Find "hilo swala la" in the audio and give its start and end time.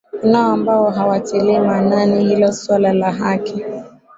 2.25-3.11